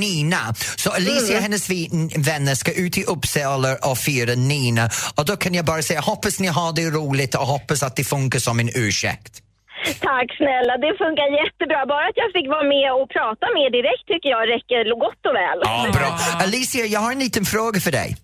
[0.00, 0.54] Nina.
[0.76, 5.36] Så Alicia och hennes vi- vänner ska ut i Uppsala och fira Nina och då
[5.36, 8.60] kan jag bara säga hoppas ni har det roligt och hoppas att det funkar som
[8.60, 9.40] en ursäkt.
[10.00, 11.86] Tack snälla, det funkar jättebra.
[11.86, 15.34] Bara att jag fick vara med och prata med direkt tycker jag räcker gott och
[15.40, 15.58] väl.
[15.62, 16.18] Ja, bra.
[16.44, 18.16] Alicia, jag har en liten fråga för dig.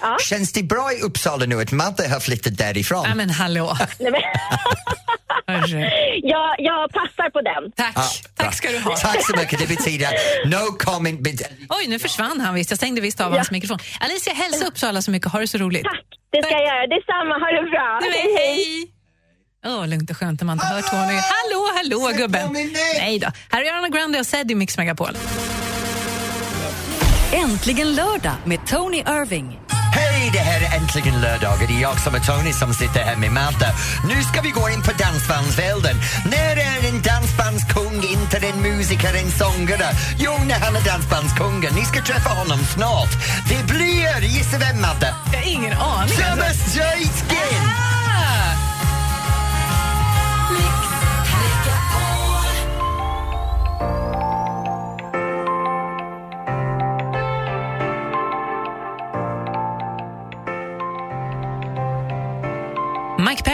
[0.00, 0.16] Ja.
[0.20, 3.02] Känns det bra i Uppsala nu att Madde har flyttat därifrån?
[3.06, 3.76] Nej men hallå.
[5.46, 7.72] Nej, jag, jag passar på den.
[7.76, 7.92] Tack.
[7.96, 8.04] Ja.
[8.44, 8.96] Tack ska du ha.
[8.96, 9.58] Tack så mycket.
[9.58, 10.08] Det betyder
[10.46, 11.20] no comment.
[11.20, 12.70] but- Oj, nu försvann han visst.
[12.70, 13.78] Jag stängde visst av hans mikrofon.
[14.00, 15.32] Alicia, hälsa Uppsala så mycket.
[15.32, 15.84] Ha det så roligt.
[15.84, 16.86] Tack, det ska jag göra.
[16.86, 17.98] Detsamma, ha det bra.
[18.02, 18.92] Du är hej!
[19.66, 21.18] Åh, lugnt och skönt när man inte hör Tony.
[21.34, 22.52] Hallå, hallå Sätt gubben!
[22.52, 22.72] nej.
[22.98, 23.28] Nej då.
[23.50, 25.16] Här är Ariana Grande och i Mix Megapol.
[27.32, 29.58] Äntligen lördag med Tony Irving.
[30.28, 33.00] Hej, det här är äntligen lördag och det är jag som är Tony som sitter
[33.00, 33.74] här med Madde.
[34.08, 35.96] Nu ska vi gå in på dansbandsvärlden.
[36.30, 39.88] När är en dansbandskung inte en musiker, en sångare?
[40.18, 41.74] Jo, när han är dansbandskungen.
[41.74, 43.12] Ni ska träffa honom snart.
[43.48, 45.14] Det blir, gissa vem Madde?
[45.32, 46.16] Jag har ingen aning.
[46.16, 46.82] Thomas J.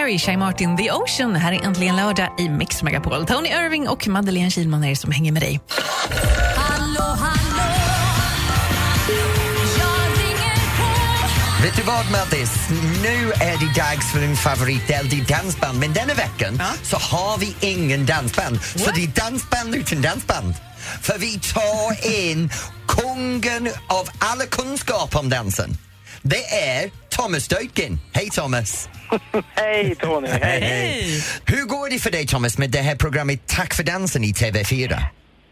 [0.04, 1.36] Perry, Shy Martin, The Ocean.
[1.36, 3.26] Här är äntligen lördag i Mix Megapol.
[3.26, 5.60] Tony Irving och Madeleine Kilman är det som hänger med dig.
[11.62, 12.68] Vet du vad Mattis?
[13.02, 15.78] Nu är det dags för din favoritdel, det är dansband.
[15.78, 18.60] Men denna veckan så har vi ingen dansband.
[18.62, 20.54] Så det är dansband utan dansband.
[21.02, 22.50] För vi tar in
[22.88, 25.76] kungen av alla kunskap om dansen.
[26.22, 28.00] Det är Thomas Deutgen.
[28.12, 28.88] Hej Thomas!
[29.54, 31.04] Hej Tony, hej.
[31.46, 34.96] Hur går det för dig Thomas med det här programmet Tack för dansen i TV4?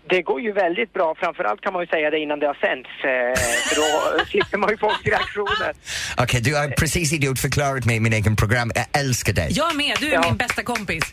[0.09, 2.91] Det går ju väldigt bra, framförallt kan man ju säga det innan det har sänts,
[3.05, 5.73] eh, för då slipper man ju folks reaktioner.
[6.19, 8.71] Okej, du har precis idiotförklarat mig i min egen program.
[8.75, 9.49] Jag älskar dig.
[9.51, 10.23] Jag med, du är Ja.
[10.29, 11.05] min bästa kompis.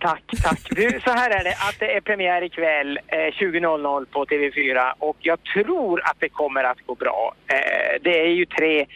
[0.00, 0.60] Tack, tack.
[0.70, 5.16] Du, så här är det, att det är premiär ikväll eh, 20.00 på TV4 och
[5.20, 7.34] jag tror att det kommer att gå bra.
[7.48, 7.56] Eh,
[8.04, 8.86] det är ju tre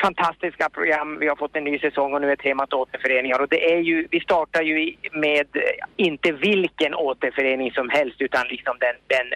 [0.00, 1.18] fantastiska program.
[1.18, 4.08] Vi har fått en ny säsong och nu är temat återföreningar och det är ju,
[4.10, 5.62] vi startar ju med eh,
[5.96, 9.26] inte vilken återförening som helst utan liksom den, den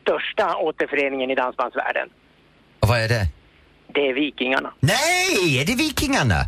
[0.00, 2.08] största återföreningen i dansbandsvärlden.
[2.80, 3.24] Och vad är det?
[3.86, 4.72] Det är Vikingarna.
[4.80, 6.40] Nej, är det Vikingarna?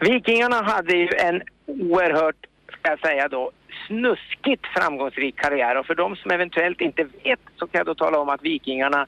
[0.00, 2.36] Vikingarna hade ju en oerhört,
[2.78, 3.50] ska jag säga då,
[3.86, 8.18] snuskigt framgångsrik karriär och för de som eventuellt inte vet så kan jag då tala
[8.18, 9.06] om att Vikingarna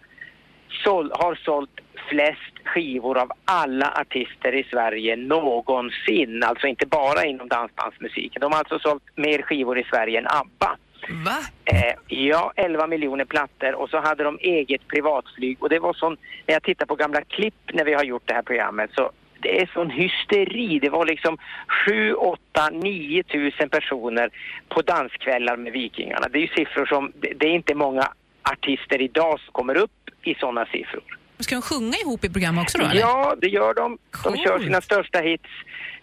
[0.69, 7.49] sål, har sålt flest skivor av alla artister i Sverige någonsin, alltså inte bara inom
[7.49, 8.41] dansbandsmusiken.
[8.41, 10.77] De har alltså sålt mer skivor i Sverige än ABBA.
[11.25, 11.39] Va?
[11.65, 16.17] Eh, ja, 11 miljoner plattor och så hade de eget privatflyg och det var sån,
[16.47, 19.63] när jag tittar på gamla klipp när vi har gjort det här programmet så det
[19.63, 20.79] är sån hysteri.
[20.79, 21.39] Det var liksom
[21.87, 24.31] 7, 8, 9 tusen personer
[24.69, 26.29] på danskvällar med Vikingarna.
[26.29, 28.09] Det är ju siffror som, det är inte många
[28.53, 29.91] artister idag som kommer upp
[30.23, 31.03] i sådana siffror.
[31.39, 32.85] Ska de sjunga ihop i programmet också då?
[32.85, 33.01] eller?
[33.01, 33.99] Ja, det gör de.
[34.11, 34.41] De Coolt.
[34.43, 35.49] kör sina största hits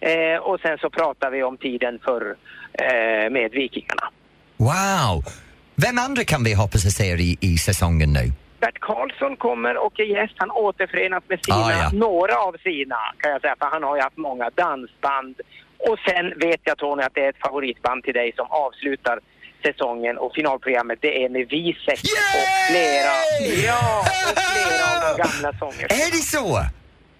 [0.00, 2.36] eh, och sen så pratar vi om tiden förr
[2.72, 4.08] eh, med Vikingarna.
[4.56, 5.22] Wow!
[5.74, 8.32] Vem andra kan vi hoppas att se i, i säsongen nu?
[8.60, 10.34] Bert Karlsson kommer och är gäst.
[10.36, 11.90] Han återförenas med sina, Ah, ja.
[11.92, 15.40] några av sina kan jag säga, för han har ju haft många dansband.
[15.78, 19.18] Och sen vet jag Tony att det är ett favoritband till dig som avslutar
[19.62, 22.00] säsongen och finalprogrammet det är med Wisek
[22.38, 23.14] och flera,
[23.66, 24.00] ja,
[24.32, 25.88] och flera av de gamla sångerna.
[25.88, 26.60] Är det så?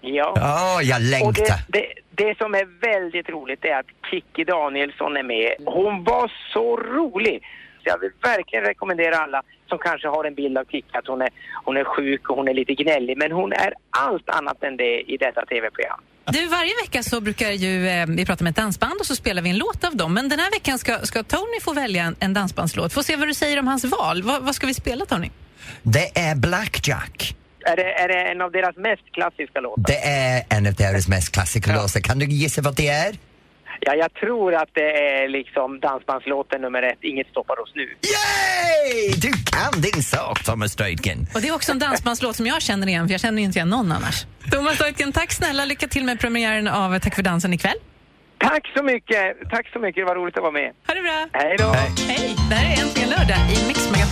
[0.00, 0.32] Ja.
[0.36, 1.32] Ja, jag Och längtar.
[1.68, 5.52] det, det, det som är väldigt roligt är att Kikki Danielsson är med.
[5.66, 7.42] Hon var så rolig!
[7.82, 11.22] Så jag vill verkligen rekommendera alla som kanske har en bild av Kikki att hon
[11.22, 11.28] är,
[11.64, 13.16] hon är sjuk och hon är lite gnällig.
[13.18, 16.00] Men hon är allt annat än det i detta tv-program.
[16.24, 19.42] Du, varje vecka så brukar ju, eh, vi prata med ett dansband och så spelar
[19.42, 20.14] vi en låt av dem.
[20.14, 22.92] Men den här veckan ska, ska Tony få välja en, en dansbandslåt.
[22.92, 24.22] Få se vad du säger om hans val.
[24.22, 25.30] Vad, vad ska vi spela Tony?
[25.82, 27.36] Det är Blackjack.
[27.64, 29.82] Är det, är det en av deras mest klassiska låtar?
[29.86, 32.00] Det är en av deras mest klassiska låtar.
[32.00, 33.16] Kan du gissa vad det är?
[33.86, 37.82] Ja, jag tror att det är liksom dansbandslåten nummer ett, Inget stoppar oss nu.
[37.82, 39.12] Yay!
[39.24, 41.26] Du kan din sak, Thomas Deutgen.
[41.34, 43.68] Och det är också en dansbandslåt som jag känner igen, för jag känner inte igen
[43.68, 44.24] någon annars.
[44.52, 45.64] Thomas Deutgen, tack snälla.
[45.64, 47.76] Lycka till med premiären av Tack för dansen ikväll.
[48.38, 49.50] Tack så mycket!
[49.50, 50.72] Tack så mycket, det var roligt att vara med.
[50.86, 51.26] Ha det bra!
[51.32, 51.72] Hej då!
[52.08, 52.36] Hej!
[52.50, 54.11] Det här är Äntligen lördag i Mix Megapol.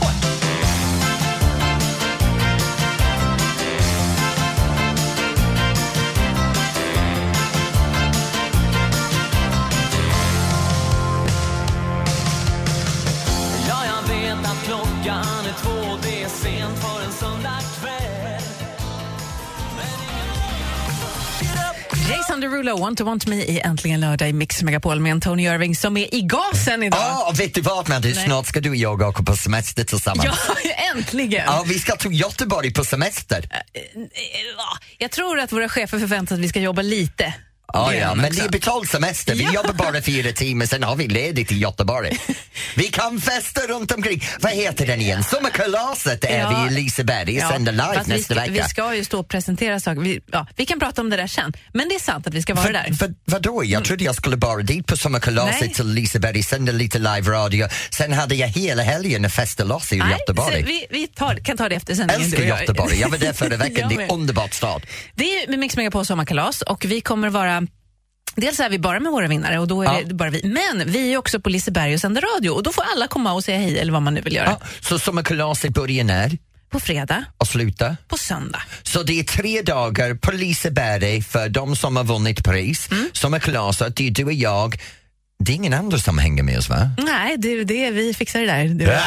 [22.41, 25.97] Derulo, Want to want me i Äntligen lördag i Mix Megapol med Tony Irving som
[25.97, 27.01] är i gasen idag.
[27.01, 28.09] Ja, vet du vad Madde?
[28.09, 28.25] Nej.
[28.27, 30.29] Snart ska du och jag åka på semester tillsammans.
[30.49, 31.43] Ja, äntligen!
[31.47, 33.49] Ja, vi ska till Göteborg på semester.
[33.53, 37.35] Ja, Jag tror att våra chefer förväntar sig att vi ska jobba lite.
[37.75, 39.35] Är ja, men det är betald semester.
[39.35, 39.53] Vi Ja.
[39.53, 42.19] jobbar bara fyra timmar, sen har vi ledigt i Göteborg.
[42.77, 44.23] vi kan festa runt omkring.
[44.41, 45.25] Vad heter den igen?
[45.25, 46.65] Sommarkalaset är Ja.
[46.69, 47.37] vi i Liseberg.
[47.37, 48.53] Ja, sänder live fast vi nästa ska, vecka.
[48.53, 50.01] Vi ska ju stå och presentera saker.
[50.01, 51.53] Vi, ja, vi kan prata om det där sen.
[51.73, 52.93] Men det är sant att vi ska vara För, där.
[52.99, 53.65] för, vadå?
[53.65, 54.99] Jag trodde jag skulle bara dit på Nej.
[54.99, 57.69] sommarkalaset till Liseberg, sända lite live-radio.
[57.91, 60.63] Sen hade jag hela helgen och festa loss i Nej, Göteborg.
[60.63, 62.23] vi vi tar, kan ta det efter sändningen.
[62.25, 62.43] Älskar.
[62.45, 63.01] Göteborg.
[63.01, 63.89] Jag var där förra veckan.
[63.89, 64.11] Det är med.
[64.11, 64.87] underbart stad.
[65.15, 67.60] Det är Mix Megapol sommarkalas och vi kommer vara
[68.35, 70.01] Dels är vi bara med våra vinnare och då är Ja.
[70.07, 70.41] det bara vi.
[70.45, 73.45] Men vi är också på Liseberg och sänder radio och då får alla komma och
[73.45, 74.57] säga hej eller vad man nu vill göra.
[74.61, 76.39] Ja, så sommarkalaset börjar när
[76.71, 77.97] På fredag, och slutar?
[78.09, 78.63] på söndag.
[78.83, 82.89] Så det är tre dagar på Liseberg för de som har vunnit pris.
[82.91, 83.09] Mm.
[83.13, 84.81] Sommarkalaset, det är du och jag.
[85.45, 86.91] Det är ingen annan som hänger med oss va?
[86.99, 88.65] Nej, det, det, vi fixar det där.
[88.65, 88.91] Du.
[88.91, 89.01] Ah,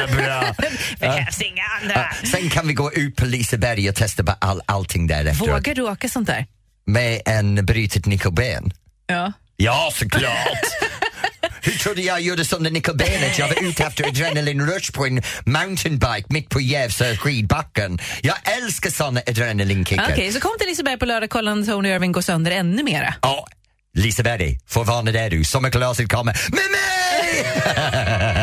[0.00, 0.54] vad bra!
[0.90, 1.94] Det behövs inga andra.
[2.22, 5.48] Ja, sen kan vi gå ut på Liseberg och testa på all, allting där efteråt.
[5.56, 6.46] Vågar du åka sånt där?
[6.88, 8.72] Med en brutet nyckelben.
[9.06, 9.32] Ja.
[9.56, 10.64] Ja, såklart!
[11.62, 13.38] Hur trodde jag gjorde sönder nyckelbenet?
[13.38, 17.98] Jag var ute efter adrenalinrush på en mountainbike mitt på Gävsö skidbacken.
[18.22, 20.08] Jag älskar såna adrenalinkickar.
[20.12, 23.14] Okej, så kom till Liseberg på lördag, kolla när Tony Irving går sönder ännu mera.
[23.22, 23.46] Ja,
[23.94, 25.44] Liseberg, får vana där du.
[25.44, 27.44] Sommarkalaset kommer med mig!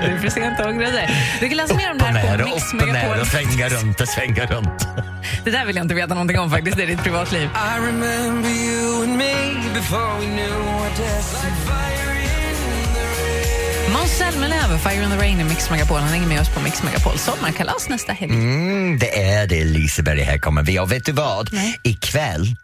[0.00, 1.10] Gud, det är för sent att ångra dig.
[1.40, 3.26] Du kan läsa mer om det här på Mix upp och Megapol.
[3.26, 4.88] svänga runt och svänga runt.
[5.44, 7.42] Det där vill jag inte veta någonting om faktiskt, det är ditt privatliv.
[7.42, 9.34] I remember you and me
[9.74, 11.50] before we knew our destiny.
[11.50, 13.92] Like fire in the rain.
[13.92, 15.98] Måns Zelmerlöw, Fire in the Rain i Mix Megapol.
[15.98, 18.32] Han hänger med oss på Mix Megapol sommarkalas nästa helg.
[18.32, 20.78] Mm, det är det Liseberg, här kommer vi.
[20.78, 21.50] Och vet du vad?
[21.84, 22.56] Ikväll,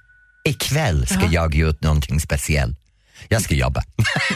[0.48, 2.83] ikväll ska jag göra någonting speciellt.
[3.28, 3.82] Jag ska jobba.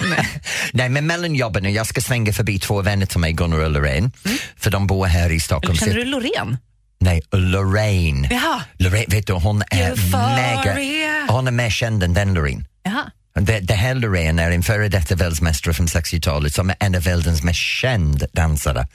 [0.72, 0.88] Nej.
[0.88, 4.10] men mellan jobben, jag ska svänga förbi två vänner till mig, Gunnar och Lorraine,
[4.56, 5.76] för de bor här i Stockholm.
[5.76, 6.56] Känner du Loreen?
[7.00, 8.28] Nej, Lorraine.
[8.30, 8.62] Jaha.
[8.78, 10.36] Lorraine, vet du, hon är Euphoria.
[10.36, 11.26] mega...
[11.28, 12.66] Hon är mer känd än den Loreen.
[12.82, 13.10] Jaha.
[13.40, 17.02] Det, det här Loreen är en före detta världsmästare från 60-talet som är en av
[17.02, 18.86] världens mest kända dansare.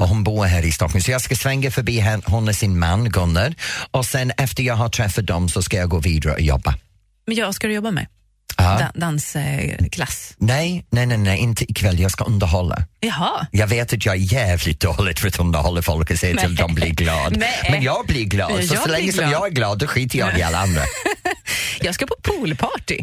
[0.00, 2.78] Och hon bor här i Stockholm så jag ska svänga förbi henne, hon och sin
[2.78, 3.54] man Gunnar
[3.90, 6.74] och sen efter jag har träffat dem så ska jag gå vidare och jobba.
[7.26, 8.06] Men jag ska du jobba med?
[8.56, 10.34] Da- dansklass?
[10.38, 12.82] Nej, nej, nej, nej, inte ikväll, jag ska underhålla.
[13.00, 13.46] Jaha.
[13.50, 16.56] Jag vet att jag är jävligt dålig för att underhålla folk och se till att
[16.56, 17.40] de blir glada.
[17.70, 19.32] Men jag blir glad, så, jag så länge som glad.
[19.32, 20.82] jag är glad då skiter jag i alla andra.
[21.82, 22.98] Jag ska på poolparty.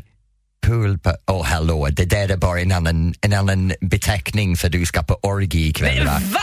[0.66, 5.04] Pool, oh hallå, det där är bara en annan, en annan beteckning för du ska
[5.04, 6.22] på orgie ikväll va?
[6.34, 6.40] Va?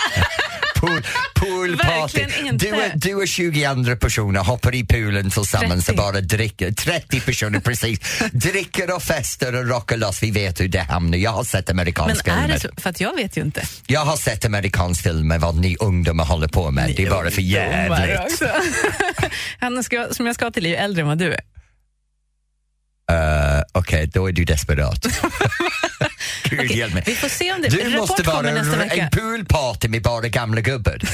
[0.87, 1.03] Pool,
[1.35, 2.27] poolparty.
[2.53, 5.91] Du, är- du och 20 andra personer hoppar i poolen tillsammans 30.
[5.91, 6.73] och bara dricker.
[6.73, 8.01] 30 personer precis.
[8.33, 10.23] dricker och festar och rockar loss.
[10.23, 11.19] Vi vet hur det hamnar.
[11.19, 12.55] Jag har sett Men amerikanska är filmer.
[12.55, 12.69] det så?
[12.77, 13.63] För att jag vet ju inte.
[13.87, 16.95] Jag har sett amerikanska filmer vad ni ungdomar håller på med.
[16.97, 18.21] det är bara för jävligt.
[18.21, 18.49] också.
[19.61, 21.41] Han ska, som jag ska till är ju äldre än vad du är.
[23.13, 25.07] Uh, Okej, då är du desperat.
[26.45, 27.03] Gud Okej, hjälp mig.
[27.07, 30.99] vi får se om det- Du rapport måste vara en, poolparty med bara gamla gubbar.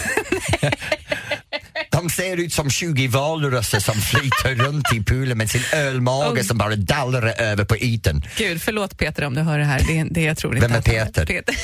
[1.90, 6.42] De ser ut som 20 valrössar som flyter runt i poolen med sin ölmage Oh.
[6.42, 8.22] som bara dallrar över på ytan.
[8.36, 9.80] Gud, förlåt Peter om du hör det här.
[9.86, 11.26] Det, det jag tror inte Vem är Peter?
[11.26, 11.54] Peter,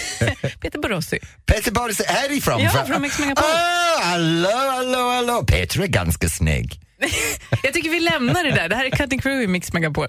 [0.61, 1.19] Peter Borossi.
[1.47, 2.63] Peter Borgs härifrån?
[2.63, 3.45] Ja, från Mix Megapol.
[3.45, 5.45] Ah, hallå, hallå, hallå.
[5.49, 6.81] Peter är ganska snygg.
[7.63, 8.69] Jag tycker vi lämnar det där.
[8.69, 10.09] Det här är Cutting Crew i Mix Megapol.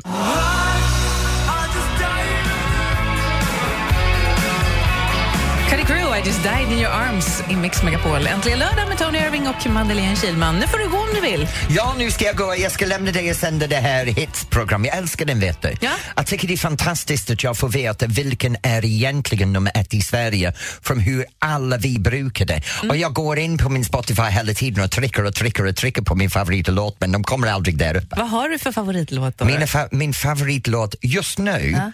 [5.70, 8.28] Cutting Crew, I just died in your arms i Mix Megapol.
[8.28, 10.60] Äntligen lördag med Tony Irving och Madeleine Kilman.
[10.60, 11.48] Nu får du gå om du vill.
[11.70, 12.56] Ja, nu ska jag gå.
[12.58, 14.86] Jag ska lämna dig och sända det här hitsprogram.
[14.86, 15.76] Jag älskar den, vet du.
[15.82, 15.90] Ja.
[16.16, 20.02] Jag tycker det är fantastiskt att jag får veta vilken är egentligen nummer ett i
[20.02, 22.62] Sverige från hur alla vi brukar det.
[22.80, 22.90] Mm.
[22.90, 26.02] Och jag går in på min Spotify hela tiden och trycker och trycker och trycker
[26.02, 28.16] på min favoritlåt men de kommer aldrig där uppe.
[28.18, 29.46] Vad har du för favoritlåt då?
[29.46, 31.76] Mina fa- min favoritlåt just nu?
[31.78, 31.92] Ja.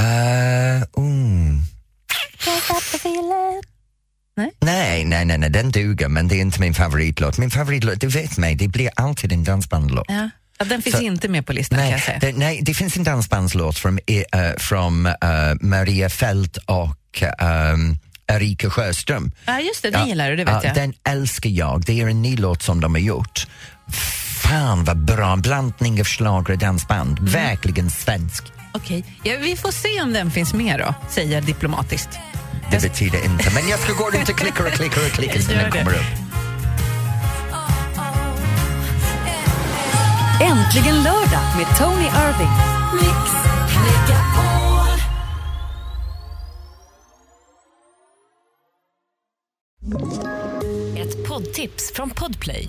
[0.00, 1.60] Eh, mm.
[4.36, 4.50] Nej?
[4.60, 7.38] Nej, nej, nej, nej, den duger men det är inte min favoritlåt.
[7.38, 10.06] Min favoritlåt, du vet mig, det blir alltid en dansbandlåt.
[10.08, 10.30] Ja.
[10.58, 12.18] Ja, den finns Så- inte med på listan kan Nej, jag säga.
[12.18, 15.12] det, nej, det finns en dansbandslåt från, uh, från eh,
[15.60, 17.22] Maria Fält och
[17.74, 19.32] um, Erika Sjöström.
[19.46, 20.74] Ja, just det, den gillar du, det vet ja, jag.
[20.74, 21.84] Den älskar jag.
[21.84, 23.46] Det är en ny låt som de har gjort.
[24.42, 27.18] Fan vad bra, blandning av schlager och dansband.
[27.18, 27.32] Mm.
[27.32, 28.44] Verkligen svensk.
[28.76, 32.18] Okej, ja, vi får se om den finns med då, säger jag diplomatiskt.
[32.70, 35.52] Det betyder inte, men jag ska gå runt och klicka och klicka och klicka så
[35.52, 35.70] den det.
[35.70, 36.34] kommer upp.
[40.42, 42.74] Äntligen lördag med Tony Irving.
[50.98, 52.68] Ett poddtips från Podplay.